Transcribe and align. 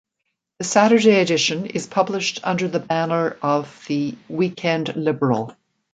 The 0.57 0.63
Saturday 0.65 1.21
edition 1.21 1.67
is 1.67 1.85
published 1.85 2.39
under 2.43 2.67
the 2.67 2.79
banner 2.79 3.37
of 3.43 3.85
the 3.87 4.17
"Weekend 4.29 4.95
Liberal". 4.95 5.55